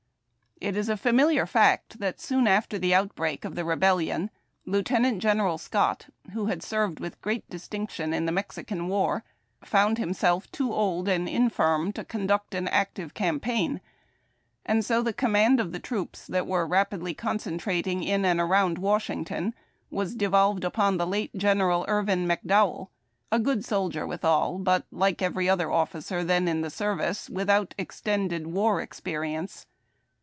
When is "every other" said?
25.23-25.71